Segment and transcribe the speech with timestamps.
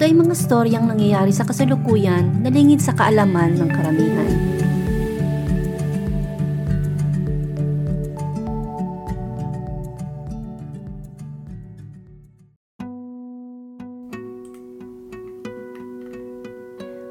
[0.00, 4.32] ito ay mga storyang nangyayari sa kasalukuyan na lingid sa kaalaman ng karamihan.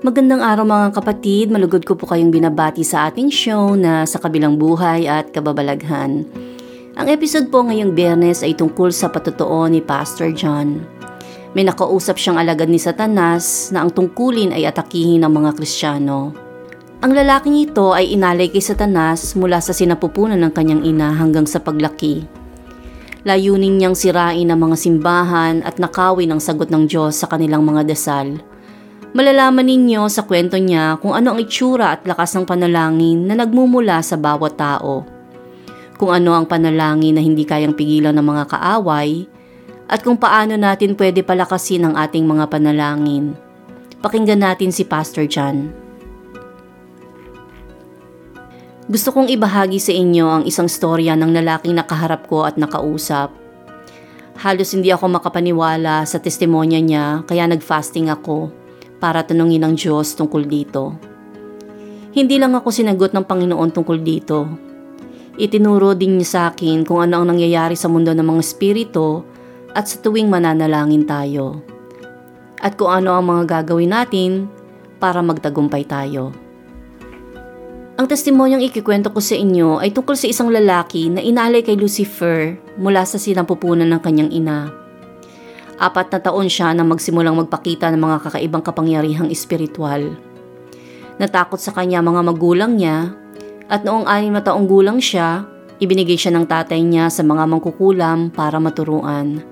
[0.01, 4.57] Magandang araw mga kapatid, malugod ko po kayong binabati sa ating show na sa kabilang
[4.57, 6.25] buhay at kababalaghan.
[6.97, 10.98] Ang episode po ngayong biyernes ay tungkol sa patotoo ni Pastor John.
[11.57, 16.33] May nakausap siyang alagad ni Satanas na ang tungkulin ay atakihin ng mga Kristiyano.
[16.99, 21.57] Ang lalaking ito ay inalay kay Satanas mula sa sinapupunan ng kanyang ina hanggang sa
[21.57, 22.27] paglaki.
[23.25, 27.87] Layunin niyang sirain ang mga simbahan at nakawin ang sagot ng Diyos sa kanilang mga
[27.87, 28.39] dasal.
[29.09, 34.05] Malalaman ninyo sa kwento niya kung ano ang itsura at lakas ng panalangin na nagmumula
[34.05, 35.01] sa bawat tao.
[35.97, 39.25] Kung ano ang panalangin na hindi kayang pigilan ng mga kaaway,
[39.89, 43.33] at kung paano natin pwede palakasin ang ating mga panalangin.
[44.05, 45.73] Pakinggan natin si Pastor John.
[48.89, 53.33] Gusto kong ibahagi sa inyo ang isang storya ng lalaking nakaharap ko at nakausap.
[54.39, 58.49] Halos hindi ako makapaniwala sa testimonya niya kaya nag-fasting ako
[58.97, 60.95] para tanungin ang Diyos tungkol dito.
[62.17, 64.37] Hindi lang ako sinagot ng Panginoon tungkol dito.
[65.37, 69.21] Itinuro din niya sa akin kung ano ang nangyayari sa mundo ng mga espiritu
[69.73, 71.61] at sa tuwing mananalangin tayo.
[72.59, 74.31] At kung ano ang mga gagawin natin
[74.99, 76.35] para magtagumpay tayo.
[77.99, 82.55] Ang testimonyong ikikwento ko sa inyo ay tungkol sa isang lalaki na inalay kay Lucifer
[82.79, 84.71] mula sa sinampupunan ng kanyang ina.
[85.79, 90.15] Apat na taon siya na magsimulang magpakita ng mga kakaibang kapangyarihang espiritual.
[91.19, 93.11] Natakot sa kanya mga magulang niya
[93.67, 95.43] at noong anim na taong gulang siya,
[95.83, 99.43] ibinigay siya ng tatay niya sa mga mangkukulam para maturuan.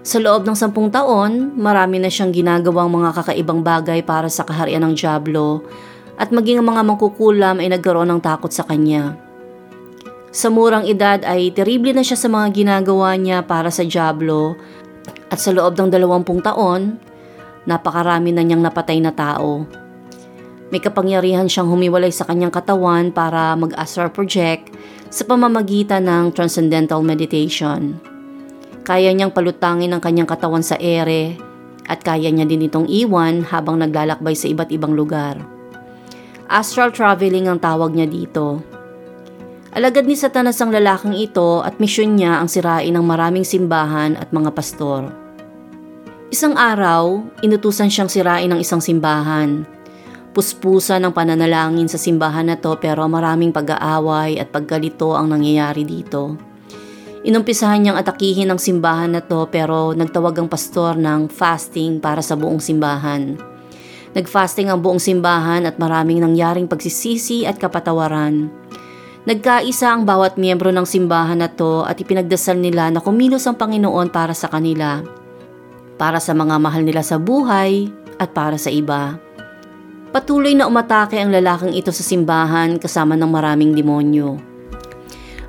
[0.00, 4.80] Sa loob ng sampung taon, marami na siyang ginagawang mga kakaibang bagay para sa kaharian
[4.80, 5.60] ng Diablo
[6.16, 9.20] at maging ang mga mangkukulam ay nagkaroon ng takot sa kanya.
[10.32, 14.56] Sa murang edad ay terrible na siya sa mga ginagawa niya para sa Diablo
[15.28, 16.96] at sa loob ng dalawampung taon,
[17.68, 19.68] napakarami na niyang napatay na tao.
[20.72, 24.72] May kapangyarihan siyang humiwalay sa kanyang katawan para mag-astral project
[25.12, 28.09] sa pamamagitan ng transcendental meditation.
[28.90, 31.38] Kaya niyang palutangin ang kanyang katawan sa ere
[31.86, 35.38] at kaya niya din itong iwan habang naglalakbay sa iba't ibang lugar.
[36.50, 38.58] Astral traveling ang tawag niya dito.
[39.70, 44.34] Alagad ni Satanas ang lalaking ito at misyon niya ang sirain ng maraming simbahan at
[44.34, 45.06] mga pastor.
[46.34, 49.62] Isang araw, inutusan siyang sirain ng isang simbahan.
[50.34, 56.49] Puspusan ng pananalangin sa simbahan na to pero maraming pag-aaway at pagkalito ang nangyayari dito.
[57.20, 62.32] Inumpisahan niyang atakihin ang simbahan na to pero nagtawag ang pastor ng fasting para sa
[62.32, 63.36] buong simbahan.
[64.16, 68.48] Nagfasting ang buong simbahan at maraming nangyaring pagsisisi at kapatawaran.
[69.28, 74.08] Nagkaisa ang bawat miyembro ng simbahan na to at ipinagdasal nila na kumilos ang Panginoon
[74.08, 75.04] para sa kanila,
[76.00, 79.20] para sa mga mahal nila sa buhay at para sa iba.
[80.10, 84.49] Patuloy na umatake ang lalaking ito sa simbahan kasama ng maraming demonyo.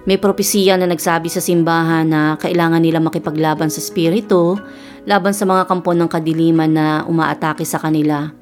[0.10, 4.58] May propesiya na nagsabi sa simbahan na kailangan nila makipaglaban sa spirito
[5.06, 8.34] laban sa mga kampon ng kadiliman na umaatake sa kanila.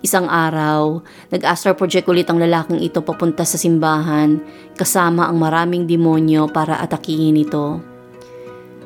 [0.00, 4.40] Isang araw, nag-astral project ulit ang lalaking ito papunta sa simbahan
[4.76, 7.80] kasama ang maraming demonyo para atakihin ito.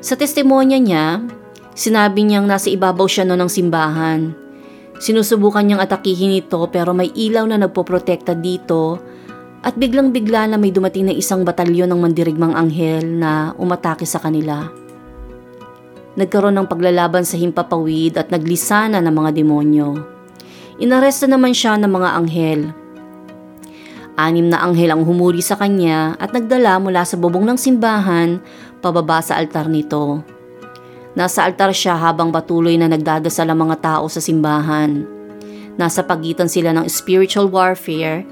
[0.01, 1.23] Sa testimonya niya,
[1.77, 4.33] sinabi niyang nasa ibabaw siya no ng simbahan.
[4.99, 8.99] Sinusubukan niyang atakihin ito pero may ilaw na nagpoprotekta dito
[9.61, 14.73] at biglang-bigla na may dumating na isang batalyon ng mandirigmang anghel na umatake sa kanila.
[16.17, 20.01] Nagkaroon ng paglalaban sa himpapawid at naglisana ng mga demonyo.
[20.81, 22.61] Inaresta naman siya ng mga anghel.
[24.17, 28.41] Anim na anghel ang humuri sa kanya at nagdala mula sa bubong ng simbahan
[28.81, 30.25] pababa sa altar nito.
[31.13, 35.05] Nasa altar siya habang patuloy na nagdadasal ang mga tao sa simbahan.
[35.79, 38.27] Nasa pagitan sila ng spiritual warfare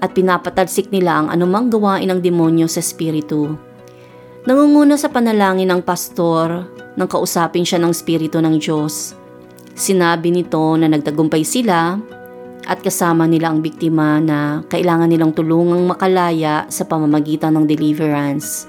[0.00, 3.56] at pinapatalsik nila ang anumang gawain ng demonyo sa espiritu.
[4.46, 9.16] Nangunguna sa panalangin ng pastor nang kausapin siya ng espiritu ng Diyos.
[9.76, 12.00] Sinabi nito na nagtagumpay sila
[12.66, 18.66] at kasama nila ang biktima na kailangan nilang tulungang makalaya sa pamamagitan ng deliverance.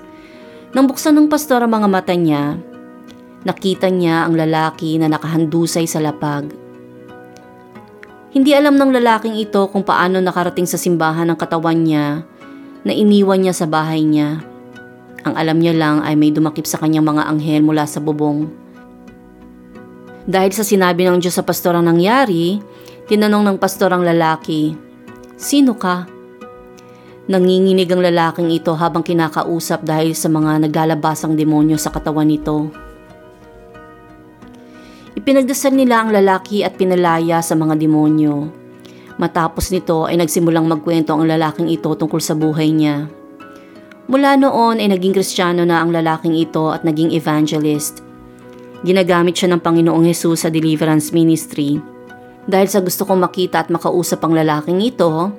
[0.75, 2.59] Nang buksan ng pastor ang mga mata niya,
[3.47, 6.66] nakita niya ang lalaki na nakahandusay sa lapag.
[8.31, 12.27] Hindi alam ng lalaking ito kung paano nakarating sa simbahan ng katawan niya
[12.83, 14.43] na iniwan niya sa bahay niya.
[15.23, 18.51] Ang alam niya lang ay may dumakip sa kanyang mga anghel mula sa bubong.
[20.27, 22.59] Dahil sa sinabi ng Diyos sa pastor ang nangyari,
[23.07, 24.75] tinanong ng pastor ang lalaki,
[25.37, 26.09] Sino ka?
[27.29, 32.73] Nanginginig ang lalaking ito habang kinakausap dahil sa mga naglalabasang demonyo sa katawan nito.
[35.17, 38.53] Ipinagdasal nila ang lalaki at pinalaya sa mga demonyo.
[39.17, 43.09] Matapos nito ay nagsimulang magkwento ang lalaking ito tungkol sa buhay niya.
[44.05, 48.05] Mula noon ay naging kristyano na ang lalaking ito at naging evangelist.
[48.85, 51.81] Ginagamit siya ng Panginoong Hesus sa deliverance ministry.
[52.45, 55.33] Dahil sa gusto kong makita at makausap ang lalaking ito,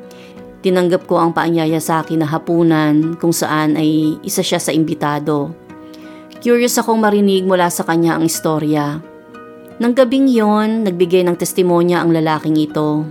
[0.58, 5.54] tinanggap ko ang paanyaya sa akin na hapunan kung saan ay isa siya sa imbitado.
[6.42, 9.07] Curious akong marinig mula sa kanya ang istorya.
[9.78, 13.06] Nang gabing yon, nagbigay ng testimonya ang lalaking ito.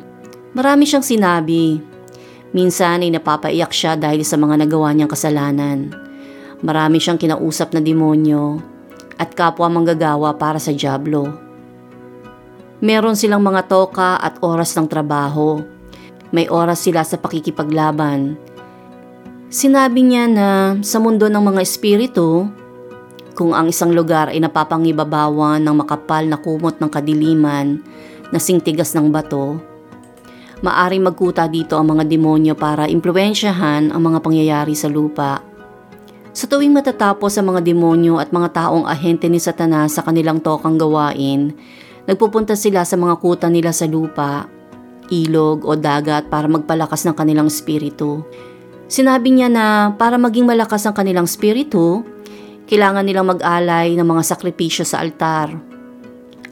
[0.51, 1.79] Marami siyang sinabi.
[2.51, 5.95] Minsan ay napapaiyak siya dahil sa mga nagawa niyang kasalanan.
[6.59, 8.59] Marami siyang kinausap na demonyo
[9.15, 11.31] at kapwa manggagawa para sa Diablo.
[12.83, 15.63] Meron silang mga toka at oras ng trabaho.
[16.35, 18.35] May oras sila sa pakikipaglaban.
[19.47, 22.51] Sinabi niya na sa mundo ng mga espiritu,
[23.38, 27.78] kung ang isang lugar ay napapangibabawan ng makapal na kumot ng kadiliman
[28.34, 29.62] na singtigas ng bato,
[30.66, 35.45] maaring magkuta dito ang mga demonyo para impluensyahan ang mga pangyayari sa lupa.
[36.34, 40.78] Sa tuwing matatapos ang mga demonyo at mga taong ahente ni Satanas sa kanilang tokang
[40.81, 41.54] gawain,
[42.10, 44.50] nagpupunta sila sa mga kuta nila sa lupa,
[45.13, 48.25] ilog o dagat para magpalakas ng kanilang spiritu.
[48.89, 52.01] Sinabi niya na para maging malakas ang kanilang spiritu,
[52.67, 55.55] kailangan nilang mag-alay ng mga sakripisyo sa altar.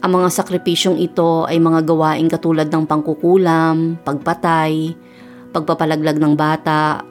[0.00, 4.96] Ang mga sakripisyong ito ay mga gawain katulad ng pangkukulam, pagpatay,
[5.52, 7.04] pagpapalaglag ng bata,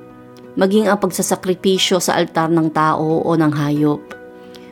[0.58, 4.02] maging ang pagsasakripisyo sa altar ng tao o ng hayop.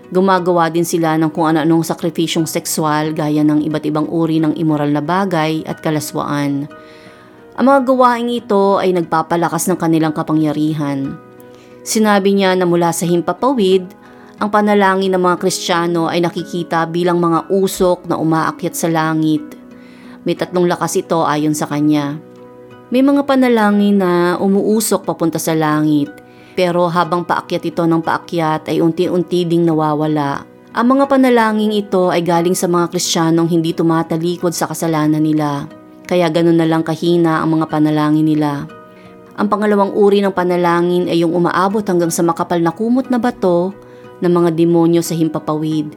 [0.10, 4.94] Gumagawa din sila ng kung ano-anong sakripisyong sexual gaya ng iba't ibang uri ng immoral
[4.94, 6.66] na bagay at kalaswaan.
[7.54, 11.18] Ang mga gawaing ito ay nagpapalakas ng kanilang kapangyarihan.
[11.86, 14.03] Sinabi niya na mula sa himpapawid,
[14.44, 19.40] ang panalangin ng mga Kristiyano ay nakikita bilang mga usok na umaakyat sa langit.
[20.28, 22.20] May tatlong lakas ito ayon sa kanya.
[22.92, 26.12] May mga panalangin na umuusok papunta sa langit,
[26.60, 30.44] pero habang paakyat ito ng paakyat ay unti-unti ding nawawala.
[30.76, 35.72] Ang mga panalangin ito ay galing sa mga Kristiyanong hindi tumatalikod sa kasalanan nila,
[36.04, 38.68] kaya ganun na lang kahina ang mga panalangin nila.
[39.40, 43.72] Ang pangalawang uri ng panalangin ay yung umaabot hanggang sa makapal na kumot na bato
[44.20, 45.96] ng mga demonyo sa himpapawid.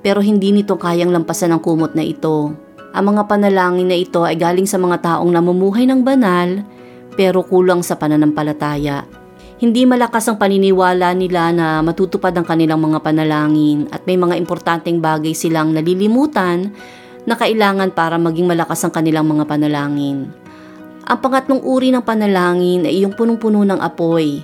[0.00, 2.52] Pero hindi nito kayang lampasan ang kumot na ito.
[2.94, 6.62] Ang mga panalangin na ito ay galing sa mga taong namumuhay ng banal
[7.14, 9.06] pero kulang sa pananampalataya.
[9.58, 14.98] Hindi malakas ang paniniwala nila na matutupad ang kanilang mga panalangin at may mga importanteng
[14.98, 16.74] bagay silang nalilimutan
[17.24, 20.28] na kailangan para maging malakas ang kanilang mga panalangin.
[21.04, 24.40] Ang pangatlong uri ng panalangin ay yung punong-puno ng apoy.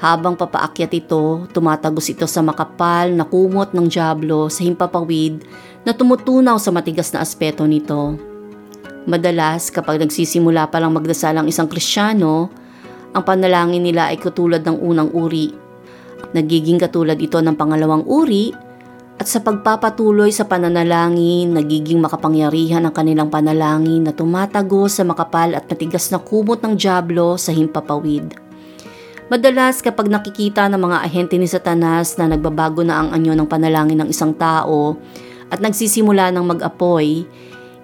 [0.00, 5.44] Habang papaakyat ito, tumatagos ito sa makapal na kumot ng Diablo sa himpapawid
[5.84, 8.16] na tumutunaw sa matigas na aspeto nito.
[9.04, 12.48] Madalas kapag nagsisimula pa lang magdasal ang isang Kristiyano,
[13.12, 15.52] ang panalangin nila ay katulad ng unang uri.
[16.32, 18.56] Nagiging katulad ito ng pangalawang uri
[19.20, 25.68] at sa pagpapatuloy sa pananalangin, nagiging makapangyarihan ang kanilang panalangin na tumatago sa makapal at
[25.68, 28.48] matigas na kumot ng Diablo sa himpapawid.
[29.30, 34.02] Madalas kapag nakikita ng mga ahente ni Satanas na nagbabago na ang anyo ng panalangin
[34.02, 34.98] ng isang tao,
[35.54, 37.22] at nagsisimula ng mag-apoy,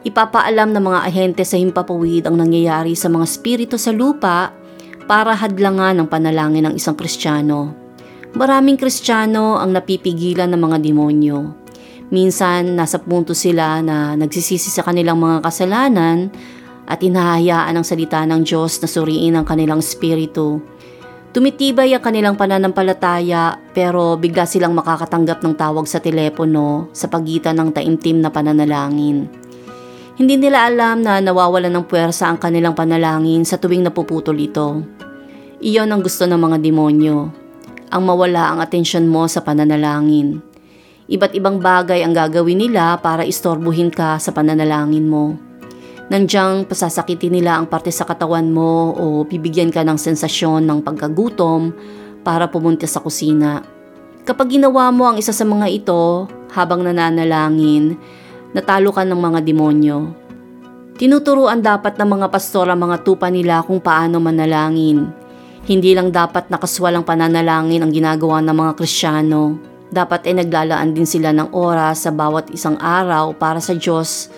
[0.02, 4.50] ipapaalam ng mga ahente sa himpapawid ang nangyayari sa mga spirito sa lupa
[5.06, 7.70] para hadlangan ang panalangin ng isang kristyano.
[8.34, 11.54] Maraming kristyano ang napipigilan ng mga demonyo.
[12.10, 16.26] Minsan, nasa punto sila na nagsisisi sa kanilang mga kasalanan
[16.90, 20.74] at inahayaan ang salita ng Diyos na suriin ang kanilang spirito
[21.36, 27.76] Tumitibay ang kanilang pananampalataya pero bigla silang makakatanggap ng tawag sa telepono sa pagitan ng
[27.76, 29.28] taimtim na pananalangin.
[30.16, 34.80] Hindi nila alam na nawawalan ng puwersa ang kanilang panalangin sa tuwing napuputol ito.
[35.60, 37.28] Iyon ang gusto ng mga demonyo,
[37.92, 40.40] ang mawala ang atensyon mo sa pananalangin.
[41.04, 45.36] Iba't ibang bagay ang gagawin nila para istorbuhin ka sa pananalangin mo.
[46.06, 51.74] Nandyang pasasakitin nila ang parte sa katawan mo o bibigyan ka ng sensasyon ng pagkagutom
[52.22, 53.66] para pumunta sa kusina.
[54.22, 57.98] Kapag ginawa mo ang isa sa mga ito habang nananalangin,
[58.54, 59.98] natalo ka ng mga demonyo.
[60.94, 65.10] Tinuturuan dapat ng mga pastor ang mga tupa nila kung paano manalangin.
[65.66, 69.58] Hindi lang dapat nakaswalang pananalangin ang ginagawa ng mga Kristiyano.
[69.90, 74.30] Dapat ay naglalaan din sila ng oras sa bawat isang araw para sa Diyos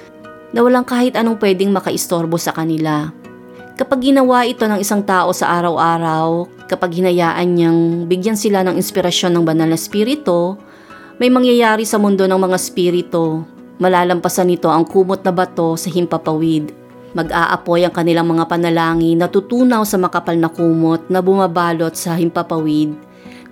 [0.53, 3.13] na walang kahit anong pwedeng makaistorbo sa kanila.
[3.79, 9.39] Kapag ginawa ito ng isang tao sa araw-araw, kapag hinayaan niyang bigyan sila ng inspirasyon
[9.39, 10.59] ng banal na spirito,
[11.23, 13.47] may mangyayari sa mundo ng mga spirito.
[13.79, 16.75] Malalampasan nito ang kumot na bato sa himpapawid.
[17.15, 22.99] Mag-aapoy ang kanilang mga panalangin na tutunaw sa makapal na kumot na bumabalot sa himpapawid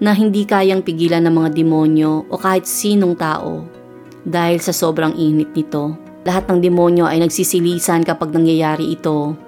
[0.02, 3.64] na hindi kayang pigilan ng mga demonyo o kahit sinong tao
[4.26, 5.94] dahil sa sobrang init nito.
[6.26, 9.38] Lahat ng demonyo ay nagsisilisan kapag nangyayari ito.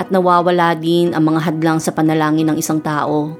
[0.00, 3.36] At nawawala din ang mga hadlang sa panalangin ng isang tao.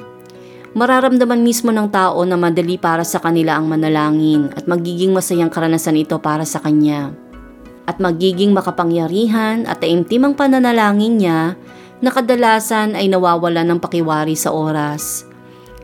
[0.76, 5.96] Mararamdaman mismo ng tao na madali para sa kanila ang manalangin at magiging masayang karanasan
[5.96, 7.16] ito para sa kanya.
[7.88, 11.56] At magiging makapangyarihan at taimtim ang pananalangin niya
[12.04, 15.24] na kadalasan ay nawawala ng pakiwari sa oras.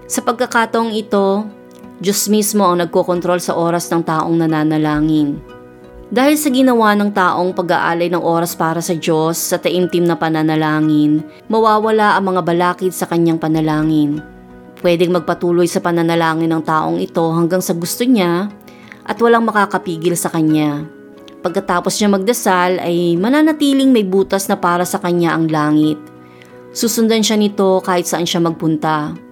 [0.04, 1.48] Sa pagkakataong ito,
[1.96, 5.55] Diyos mismo ang nagkokontrol sa oras ng taong nananalangin.
[6.06, 11.26] Dahil sa ginawa ng taong pag-aalay ng oras para sa Diyos sa taimtim na pananalangin,
[11.50, 14.22] mawawala ang mga balakid sa kanyang panalangin.
[14.78, 18.46] Pwedeng magpatuloy sa pananalangin ng taong ito hanggang sa gusto niya
[19.02, 20.86] at walang makakapigil sa kanya.
[21.42, 25.98] Pagkatapos niya magdasal ay mananatiling may butas na para sa kanya ang langit.
[26.70, 29.25] Susundan siya nito kahit saan siya magpunta.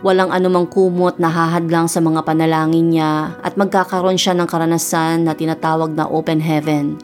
[0.00, 5.36] Walang anumang kumot na hahadlang sa mga panalangin niya at magkakaroon siya ng karanasan na
[5.36, 6.96] tinatawag na open heaven.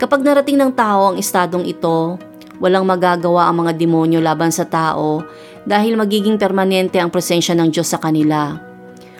[0.00, 2.16] Kapag narating ng tao ang estadong ito,
[2.64, 5.20] walang magagawa ang mga demonyo laban sa tao
[5.68, 8.56] dahil magiging permanente ang presensya ng Diyos sa kanila.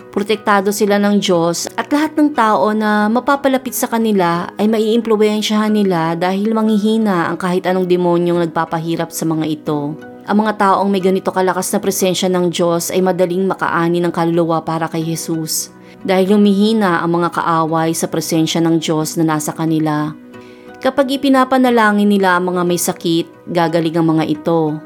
[0.09, 6.17] Protektado sila ng Diyos at lahat ng tao na mapapalapit sa kanila ay maiimpluwensyahan nila
[6.17, 10.14] dahil manghihina ang kahit anong demonyong nagpapahirap sa mga ito.
[10.25, 14.65] Ang mga taong may ganito kalakas na presensya ng Diyos ay madaling makaani ng kaluluwa
[14.65, 15.69] para kay Jesus
[16.01, 20.17] dahil humihina ang mga kaaway sa presensya ng Diyos na nasa kanila.
[20.81, 24.81] Kapag ipinapanalangin nila ang mga may sakit, gagaling ang mga ito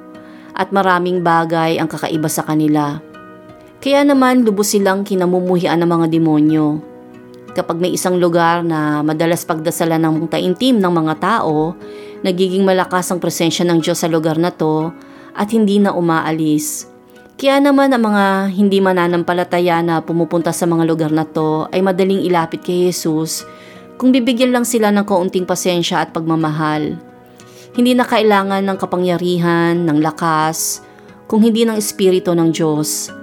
[0.59, 2.99] at maraming bagay ang kakaiba sa kanila.
[3.79, 6.83] Kaya naman lubos silang kinamumuhian ng mga demonyo.
[7.55, 11.79] Kapag may isang lugar na madalas pagdasalan ng taintim ng mga tao,
[12.27, 14.91] nagiging malakas ang presensya ng Diyos sa lugar na to
[15.35, 16.89] at hindi na umaalis.
[17.39, 22.27] Kaya naman ang mga hindi mananampalataya na pumupunta sa mga lugar na to ay madaling
[22.27, 23.47] ilapit kay Jesus
[23.95, 26.99] kung bibigyan lang sila ng kaunting pasensya at pagmamahal.
[27.79, 30.83] Hindi na kailangan ng kapangyarihan, ng lakas,
[31.31, 33.15] kung hindi ng Espiritu ng Diyos.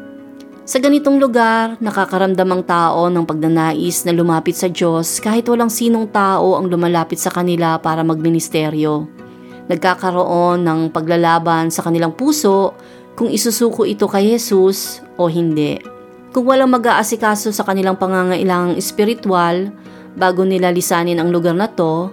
[0.64, 6.08] Sa ganitong lugar, nakakaramdam ang tao ng pagnanais na lumapit sa Diyos kahit walang sinong
[6.08, 9.25] tao ang lumalapit sa kanila para magministeryo
[9.66, 12.78] nagkakaroon ng paglalaban sa kanilang puso
[13.16, 15.80] kung isusuko ito kay Jesus o hindi.
[16.36, 19.72] Kung walang mag-aasikaso sa kanilang pangangailangang espiritual
[20.20, 22.12] bago nila lisanin ang lugar na to,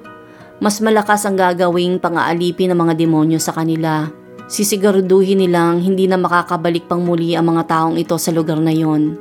[0.63, 4.07] mas malakas ang gagawing pang-aalipin ng mga demonyo sa kanila.
[4.47, 9.19] Sisiguraduhin nilang hindi na makakabalik pang muli ang mga taong ito sa lugar na yon.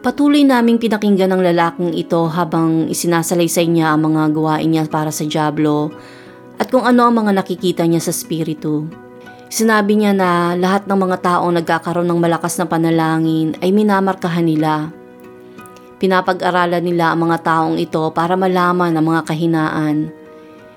[0.00, 5.28] Patuloy naming pinakinggan ng lalaking ito habang isinasalaysay niya ang mga gawain niya para sa
[5.28, 5.92] Diablo
[6.58, 8.90] at kung ano ang mga nakikita niya sa spiritu.
[9.48, 14.92] Sinabi niya na lahat ng mga taong nagkakaroon ng malakas na panalangin ay minamarkahan nila.
[15.96, 19.96] Pinapag-aralan nila ang mga taong ito para malaman ang mga kahinaan.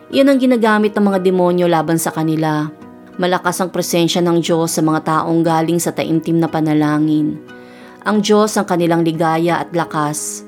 [0.07, 2.71] Iyan ang ginagamit ng mga demonyo laban sa kanila.
[3.19, 7.43] Malakas ang presensya ng Diyos sa mga taong galing sa taimtim na panalangin.
[8.07, 10.47] Ang Diyos ang kanilang ligaya at lakas.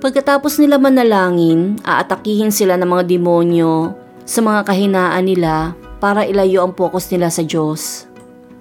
[0.00, 3.99] Pagkatapos nila manalangin, aatakihin sila ng mga demonyo
[4.30, 8.06] sa mga kahinaan nila para ilayo ang focus nila sa Diyos.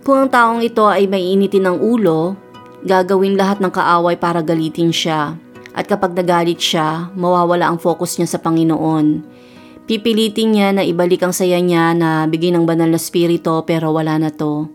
[0.01, 2.33] Kung ang taong ito ay maiinitin ng ulo,
[2.81, 5.37] gagawin lahat ng kaaway para galitin siya.
[5.77, 9.21] At kapag nagalit siya, mawawala ang focus niya sa Panginoon.
[9.85, 14.17] Pipilitin niya na ibalik ang saya niya na bigay ng banal na spirito pero wala
[14.17, 14.73] na to.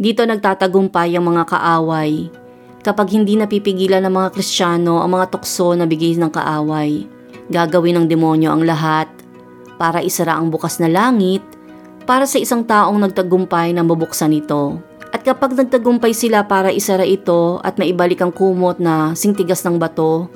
[0.00, 2.32] Dito nagtatagumpay ang mga kaaway.
[2.80, 7.04] Kapag hindi napipigilan ng mga Kristiyano ang mga tukso na bigay ng kaaway,
[7.52, 9.21] gagawin ng demonyo ang lahat
[9.76, 11.44] para isara ang bukas na langit
[12.02, 14.82] para sa isang taong nagtagumpay na mabuksan ito.
[15.12, 20.32] At kapag nagtagumpay sila para isara ito at maibalik ang kumot na singtigas ng bato,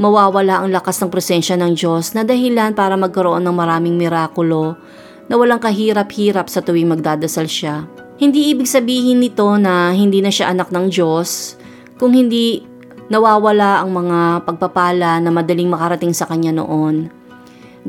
[0.00, 4.80] mawawala ang lakas ng presensya ng Diyos na dahilan para magkaroon ng maraming mirakulo
[5.28, 7.84] na walang kahirap-hirap sa tuwing magdadasal siya.
[8.16, 11.54] Hindi ibig sabihin nito na hindi na siya anak ng Diyos,
[12.00, 12.64] kung hindi
[13.12, 17.17] nawawala ang mga pagpapala na madaling makarating sa kanya noon.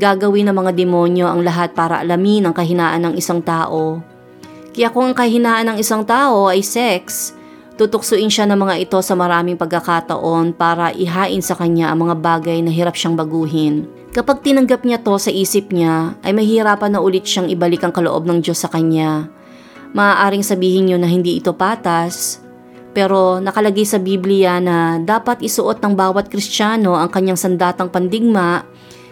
[0.00, 4.00] Gagawin ng mga demonyo ang lahat para alamin ang kahinaan ng isang tao
[4.70, 7.34] kaya kung ang kahinaan ng isang tao ay sex,
[7.74, 12.58] tutuksuin siya ng mga ito sa maraming pagkakataon para ihain sa kanya ang mga bagay
[12.62, 13.90] na hirap siyang baguhin.
[14.14, 18.26] Kapag tinanggap niya to sa isip niya, ay mahirapan na ulit siyang ibalik ang kaloob
[18.26, 19.26] ng Diyos sa kanya.
[19.90, 22.38] Maaaring sabihin niyo na hindi ito patas,
[22.94, 28.66] pero nakalagay sa Biblia na dapat isuot ng bawat Kristiyano ang kanyang sandatang pandigma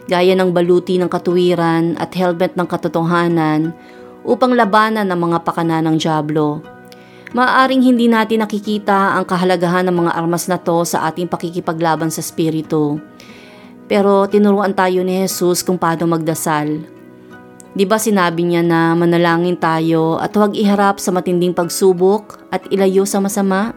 [0.09, 3.77] gaya ng baluti ng katuwiran at helmet ng katotohanan
[4.25, 6.65] upang labanan ang mga pakana ng Diablo.
[7.37, 12.25] Maaring hindi natin nakikita ang kahalagahan ng mga armas na to sa ating pakikipaglaban sa
[12.25, 12.97] Espiritu.
[13.85, 16.89] Pero tinuruan tayo ni Jesus kung paano magdasal.
[17.77, 23.05] Di ba sinabi niya na manalangin tayo at huwag iharap sa matinding pagsubok at ilayo
[23.05, 23.77] sa masama?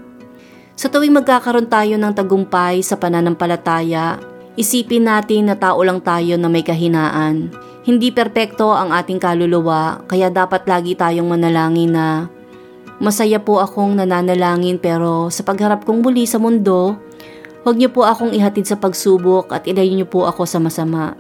[0.80, 6.48] Sa tuwing magkakaroon tayo ng tagumpay sa pananampalataya, isipin natin na tao lang tayo na
[6.51, 12.29] may kahinaan hindi perpekto ang ating kaluluwa kaya dapat lagi tayong manalangin na
[13.01, 17.01] masaya po akong nananalangin pero sa pagharap kong muli sa mundo,
[17.65, 21.17] huwag niyo po akong ihatid sa pagsubok at ilayo niyo po ako sa masama.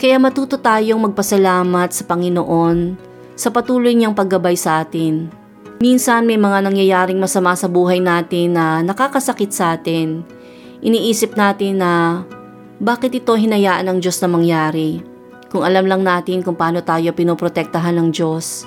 [0.00, 2.96] Kaya matuto tayong magpasalamat sa Panginoon
[3.36, 5.28] sa patuloy niyang paggabay sa atin.
[5.84, 10.24] Minsan may mga nangyayaring masama sa buhay natin na nakakasakit sa atin.
[10.80, 12.24] Iniisip natin na
[12.82, 14.98] bakit ito hinayaan ng Diyos na mangyari.
[15.54, 18.66] Kung alam lang natin kung paano tayo pinoprotektahan ng Diyos,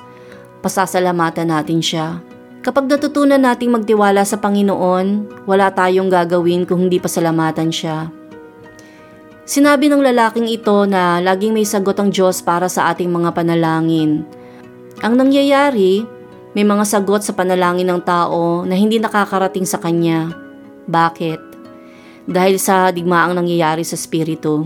[0.64, 2.24] pasasalamatan natin siya.
[2.64, 5.06] Kapag natutunan nating magtiwala sa Panginoon,
[5.44, 8.10] wala tayong gagawin kung hindi pasalamatan siya.
[9.46, 14.26] Sinabi ng lalaking ito na laging may sagot ang Diyos para sa ating mga panalangin.
[15.06, 16.02] Ang nangyayari,
[16.58, 20.34] may mga sagot sa panalangin ng tao na hindi nakakarating sa kanya.
[20.90, 21.45] Bakit?
[22.26, 24.66] Dahil sa digmaang nangyayari sa Espiritu.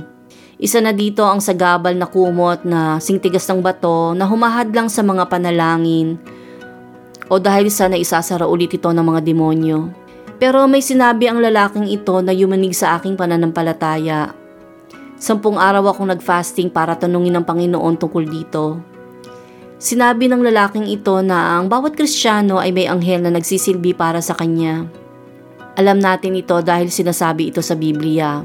[0.59, 4.99] Isa na dito ang sagabal na kumot na singtigas ng bato na humahad lang sa
[4.99, 6.19] mga panalangin
[7.31, 9.87] o dahil sa naisasara ulit ito ng mga demonyo.
[10.39, 14.35] Pero may sinabi ang lalaking ito na yumanig sa aking pananampalataya.
[15.19, 18.79] Sampung araw akong nag-fasting para tanungin ng Panginoon tungkol dito.
[19.79, 24.35] Sinabi ng lalaking ito na ang bawat Kristiyano ay may anghel na nagsisilbi para sa
[24.35, 24.87] kanya.
[25.79, 28.43] Alam natin ito dahil sinasabi ito sa Biblia.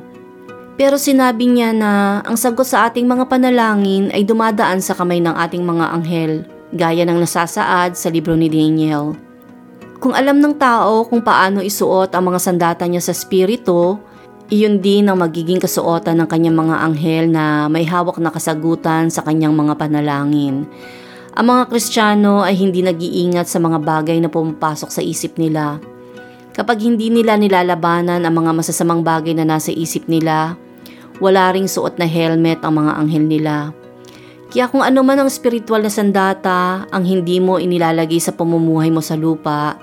[0.78, 5.34] Pero sinabi niya na ang sagot sa ating mga panalangin ay dumadaan sa kamay ng
[5.34, 9.18] ating mga anghel, gaya ng nasasaad sa libro ni Daniel.
[9.98, 13.98] Kung alam ng tao kung paano isuot ang mga sandata niya sa spirito,
[14.54, 19.26] iyon din ang magiging kasuotan ng kanyang mga anghel na may hawak na kasagutan sa
[19.26, 20.70] kanyang mga panalangin.
[21.34, 25.82] Ang mga Kristiyano ay hindi nag-iingat sa mga bagay na pumapasok sa isip nila.
[26.54, 30.54] Kapag hindi nila nilalabanan ang mga masasamang bagay na nasa isip nila,
[31.18, 33.54] wala ring suot na helmet ang mga anghel nila.
[34.54, 39.02] Kaya kung ano man ang spiritual na sandata ang hindi mo inilalagay sa pamumuhay mo
[39.02, 39.74] sa lupa,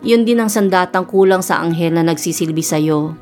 [0.00, 3.12] yun din ang sandatang kulang sa anghel na nagsisilbi sa iyo.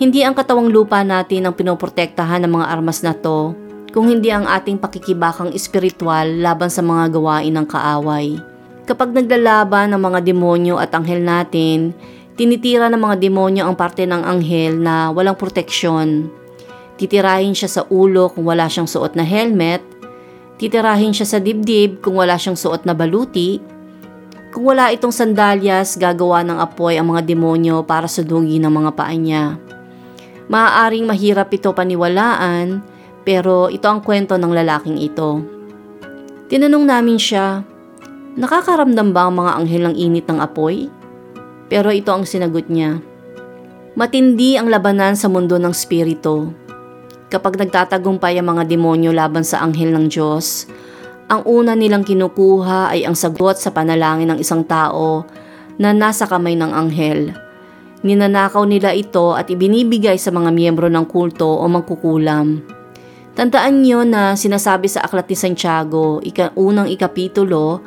[0.00, 3.52] Hindi ang katawang lupa natin ang pinoprotektahan ng mga armas na to,
[3.92, 8.40] kung hindi ang ating pakikibakang espiritual laban sa mga gawain ng kaaway.
[8.88, 11.92] Kapag naglalaban ang mga demonyo at anghel natin,
[12.40, 16.32] tinitira ng mga demonyo ang parte ng anghel na walang proteksyon
[16.98, 19.78] Titirahin siya sa ulo kung wala siyang suot na helmet.
[20.58, 23.62] Titirahin siya sa dibdib kung wala siyang suot na baluti.
[24.50, 29.14] Kung wala itong sandalyas, gagawa ng apoy ang mga demonyo para sudungin ang mga paa
[29.14, 29.54] niya.
[30.50, 32.82] Maaaring mahirap ito paniwalaan,
[33.22, 35.38] pero ito ang kwento ng lalaking ito.
[36.50, 37.62] Tinanong namin siya,
[38.38, 40.86] nakakaramdam ba ang mga anghel ng init ng apoy?
[41.66, 43.02] Pero ito ang sinagot niya.
[43.98, 46.54] Matindi ang labanan sa mundo ng spirito.
[47.28, 50.70] Kapag nagtatagumpay ang mga demonyo laban sa anghel ng Diyos,
[51.28, 55.28] ang una nilang kinukuha ay ang sagot sa panalangin ng isang tao
[55.76, 57.36] na nasa kamay ng anghel.
[58.00, 62.62] Ninanakaw nila ito at ibinibigay sa mga miyembro ng kulto o mangkukulam.
[63.36, 67.82] Tandaan niyo na sinasabi sa Aklat ni Santiago, ika, unang ikapitulo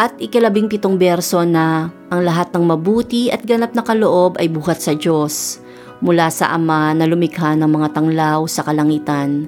[0.00, 4.80] at ikalabing pitong berso na ang lahat ng mabuti at ganap na kaloob ay buhat
[4.80, 5.60] sa Diyos
[6.00, 9.44] mula sa Ama na lumikha ng mga tanglaw sa kalangitan.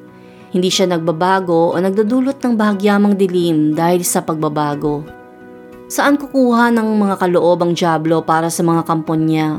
[0.52, 5.00] Hindi siya nagbabago o nagdudulot ng bahagyamang dilim dahil sa pagbabago.
[5.88, 9.56] Saan kukuha ng mga kaloob ang Diablo para sa mga kampon niya?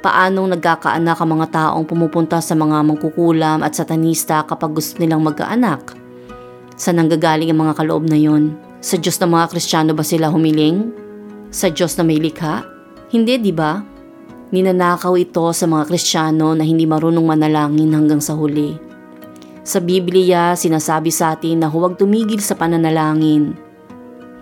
[0.00, 5.92] Paanong nagkakaanak ang mga taong pumupunta sa mga mangkukulam at satanista kapag gusto nilang magkaanak?
[6.80, 8.67] Saan nanggagaling ang mga kaloob na yon?
[8.78, 10.94] Sa Diyos ng mga Kristiyano ba sila humiling?
[11.50, 12.62] Sa Diyos na may likha?
[13.10, 13.82] Hindi, di ba?
[14.54, 18.78] Ninanakaw ito sa mga Kristiyano na hindi marunong manalangin hanggang sa huli.
[19.66, 23.68] Sa Biblia, sinasabi sa atin na huwag tumigil sa pananalangin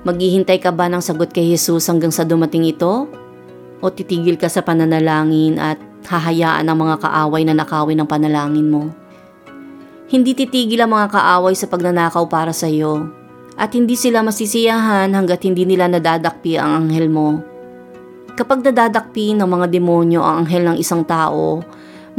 [0.06, 3.10] Maghihintay ka ba ng sagot kay Jesus hanggang sa dumating ito?
[3.82, 8.94] O titigil ka sa pananalangin at hahayaan ang mga kaaway na nakawin ng panalangin mo?
[10.06, 13.10] Hindi titigil ang mga kaaway sa pagnanakaw para sa iyo
[13.56, 17.40] at hindi sila masisiyahan hanggat hindi nila nadadakpi ang anghel mo.
[18.36, 21.64] Kapag nadadakpi ng mga demonyo ang anghel ng isang tao,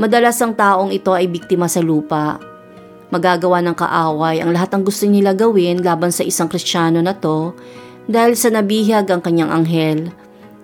[0.02, 2.42] madalas ang taong ito ay biktima sa lupa.
[3.14, 7.54] Magagawa ng kaaway ang lahat ng gusto nila gawin laban sa isang kristyano na to
[8.10, 10.10] dahil sa nabihag ang kanyang anghel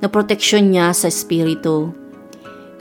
[0.01, 1.93] na proteksyon niya sa espiritu.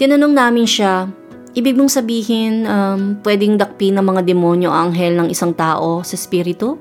[0.01, 1.13] Tinanong namin siya,
[1.53, 6.17] ibig mong sabihin um, pwedeng dakpi ng mga demonyo ang anghel ng isang tao sa
[6.17, 6.81] espiritu?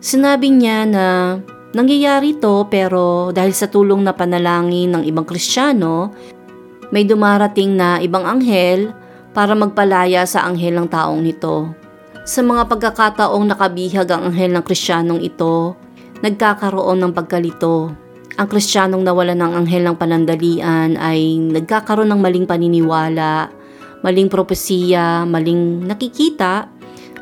[0.00, 1.36] Sinabi niya na
[1.76, 6.08] nangyayari to pero dahil sa tulong na panalangin ng ibang kristyano,
[6.88, 8.96] may dumarating na ibang anghel
[9.36, 11.76] para magpalaya sa anghel ng taong nito.
[12.24, 15.76] Sa mga pagkakataong nakabihag ang anghel ng kristyanong ito,
[16.24, 17.92] nagkakaroon ng pagkalito.
[18.40, 23.52] Ang kristyanong nawala ng anghel ng panandalian ay nagkakaroon ng maling paniniwala,
[24.00, 26.79] maling propesiya, maling nakikita,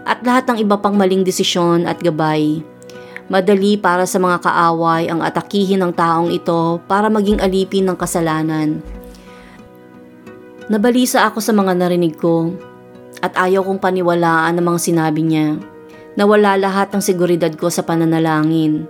[0.08, 2.64] at lahat ng iba pang maling desisyon at gabay.
[3.28, 8.80] Madali para sa mga kaaway ang atakihin ng taong ito para maging alipin ng kasalanan.
[10.72, 12.56] Nabalisa ako sa mga narinig ko
[13.20, 15.60] at ayaw kong paniwalaan ang mga sinabi niya.
[16.16, 18.88] Nawala lahat ng seguridad ko sa pananalangin.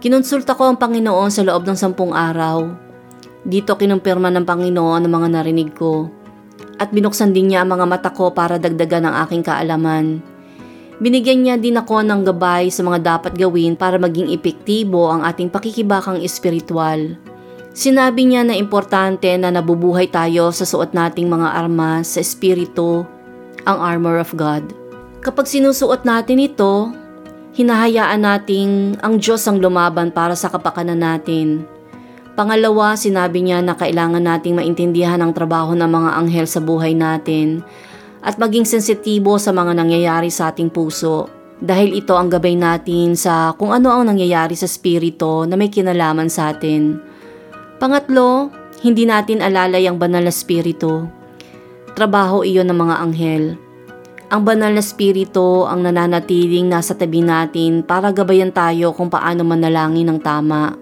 [0.00, 2.64] Kinonsulta ko ang Panginoon sa loob ng sampung araw.
[3.44, 6.08] Dito kinumpirma ng Panginoon ang mga narinig ko.
[6.80, 10.29] At binuksan din niya ang mga mata ko para dagdagan ang aking kaalaman.
[11.00, 15.48] Binigyan niya din ako ng gabay sa mga dapat gawin para maging epektibo ang ating
[15.48, 17.16] pakikibakang espiritual.
[17.72, 23.08] Sinabi niya na importante na nabubuhay tayo sa suot nating mga armas sa espiritu,
[23.64, 24.60] ang armor of God.
[25.24, 26.92] Kapag sinusuot natin ito,
[27.56, 31.64] hinahayaan nating ang Diyos ang lumaban para sa kapakanan natin.
[32.36, 37.64] Pangalawa, sinabi niya na kailangan nating maintindihan ang trabaho ng mga anghel sa buhay natin
[38.20, 43.52] at maging sensitibo sa mga nangyayari sa ating puso dahil ito ang gabay natin sa
[43.54, 46.96] kung ano ang nangyayari sa spirito na may kinalaman sa atin.
[47.76, 48.48] Pangatlo,
[48.80, 51.04] hindi natin alalay ang banal na spirito.
[51.92, 53.44] Trabaho iyon ng mga anghel.
[54.30, 60.08] Ang banal na spirito ang nananatiling nasa tabi natin para gabayan tayo kung paano manalangin
[60.08, 60.78] ng tama.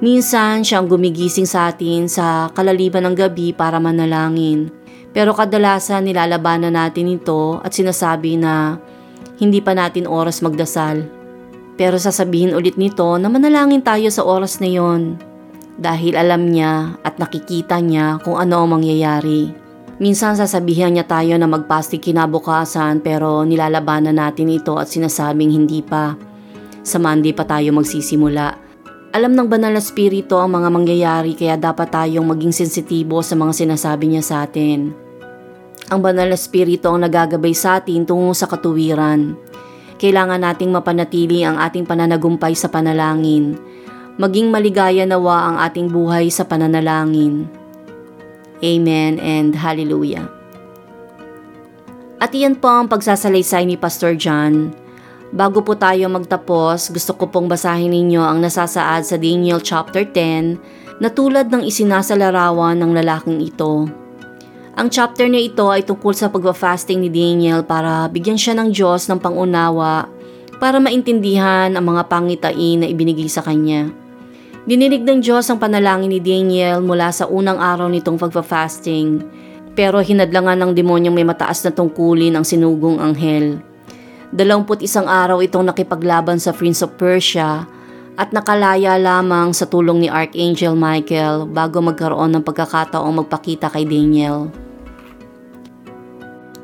[0.00, 4.72] Minsan siya ang gumigising sa atin sa kalaliban ng gabi para manalangin.
[5.16, 8.76] Pero kadalasan nilalabanan natin ito at sinasabi na
[9.40, 11.08] hindi pa natin oras magdasal.
[11.80, 15.16] Pero sasabihin ulit nito na manalangin tayo sa oras na yon
[15.80, 19.56] dahil alam niya at nakikita niya kung ano ang mangyayari.
[19.96, 26.12] Minsan sasabihan niya tayo na magpastig kinabukasan pero nilalabanan natin ito at sinasabing hindi pa.
[26.84, 28.52] Sa Monday pa tayo magsisimula.
[29.16, 33.64] Alam ng banal na spirito ang mga mangyayari kaya dapat tayong maging sensitibo sa mga
[33.64, 35.05] sinasabi niya sa atin.
[35.86, 39.38] Ang banal na spirito ang nagagabay sa atin tungo sa katuwiran.
[40.02, 43.54] Kailangan nating mapanatili ang ating pananagumpay sa panalangin.
[44.18, 47.46] Maging maligaya nawa ang ating buhay sa pananalangin.
[48.66, 50.26] Amen and Hallelujah.
[52.18, 54.74] At iyan po ang pagsasalaysay ni Pastor John.
[55.30, 60.98] Bago po tayo magtapos, gusto ko pong basahin ninyo ang nasasaad sa Daniel chapter 10
[60.98, 64.05] na tulad ng isinasalarawan ng lalaking ito.
[64.76, 69.08] Ang chapter na ito ay tungkol sa pagpa-fasting ni Daniel para bigyan siya ng Diyos
[69.08, 70.04] ng pangunawa
[70.60, 73.88] para maintindihan ang mga pangitain na ibinigay sa kanya.
[74.68, 79.24] Dininig ng Diyos ang panalangin ni Daniel mula sa unang araw nitong pagpa-fasting,
[79.72, 83.56] pero hinadlangan ng demonyong may mataas na tungkulin ang sinugong anghel.
[84.28, 87.64] Dalawamput isang araw itong nakipaglaban sa Prince of Persia
[88.20, 94.65] at nakalaya lamang sa tulong ni Archangel Michael bago magkaroon ng pagkakataong magpakita kay Daniel.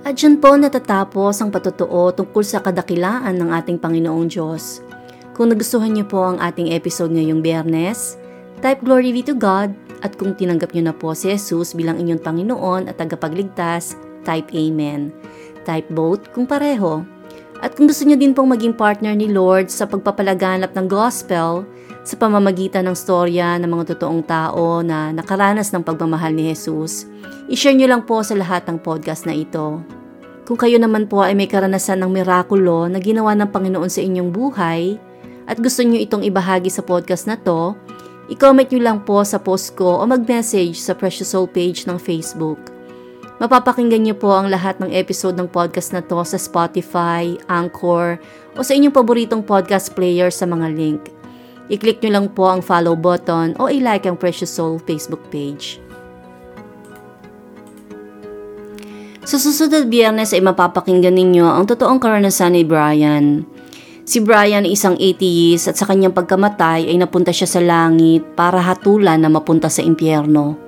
[0.02, 4.82] At dyan po natatapos ang patutuo tungkol sa kadakilaan ng ating Panginoong Diyos.
[5.30, 8.18] Kung nagustuhan niyo po ang ating episode ngayong biyernes,
[8.58, 9.70] type glory be to God
[10.02, 13.94] at kung tinanggap niyo na po si Jesus bilang inyong Panginoon at tagapagligtas,
[14.26, 15.14] type Amen.
[15.62, 17.06] Type both kung pareho.
[17.62, 21.62] At kung gusto nyo din pong maging partner ni Lord sa pagpapalaganap ng gospel
[22.02, 27.06] sa pamamagitan ng storya ng mga totoong tao na nakaranas ng pagmamahal ni Jesus,
[27.46, 29.78] i-share nyo lang po sa lahat ng podcast na ito.
[30.42, 34.34] Kung kayo naman po ay may karanasan ng mirakulo na ginawa ng Panginoon sa inyong
[34.34, 34.98] buhay
[35.46, 37.78] at gusto nyo itong ibahagi sa podcast na to,
[38.26, 42.58] i-comment nyo lang po sa post ko o mag-message sa Precious Soul page ng Facebook.
[43.38, 48.18] Mapapakinggan niyo po ang lahat ng episode ng podcast na to sa Spotify, Anchor,
[48.54, 51.21] o sa inyong paboritong podcast player sa mga link.
[51.70, 55.78] I-click nyo lang po ang follow button o i-like ang Precious Soul Facebook page.
[59.22, 63.46] Sa susunod biyernes ay mapapakinggan ninyo ang totoong karanasan ni Brian.
[64.02, 68.58] Si Brian ay isang atheist at sa kanyang pagkamatay ay napunta siya sa langit para
[68.58, 70.58] hatulan na mapunta sa impyerno.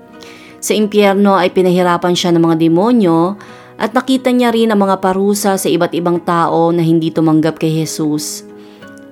[0.63, 3.35] Sa impyerno ay pinahirapan siya ng mga demonyo
[3.75, 7.83] at nakita niya rin ang mga parusa sa iba't ibang tao na hindi tumanggap kay
[7.83, 8.47] Jesus.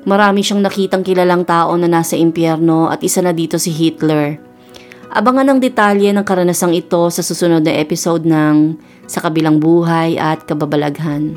[0.03, 4.39] Marami siyang nakitang kilalang tao na nasa impyerno at isa na dito si Hitler.
[5.13, 8.75] Abangan ang detalye ng karanasang ito sa susunod na episode ng
[9.07, 11.37] Sa Kabilang Buhay at Kababalaghan.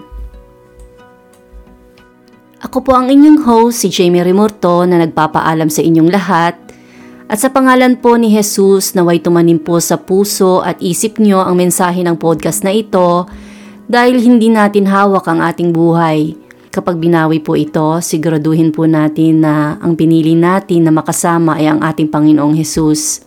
[2.63, 6.55] Ako po ang inyong host, si Jamie Remorto na nagpapaalam sa inyong lahat
[7.25, 11.57] at sa pangalan po ni Jesus naway tumanim po sa puso at isip nyo ang
[11.57, 13.25] mensahe ng podcast na ito
[13.89, 16.44] dahil hindi natin hawak ang ating buhay.
[16.75, 21.79] Kapag binawi po ito, siguraduhin po natin na ang pinili natin na makasama ay ang
[21.79, 23.23] ating Panginoong Jesus.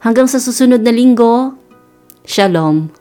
[0.00, 1.60] Hanggang sa susunod na linggo,
[2.24, 2.99] Shalom.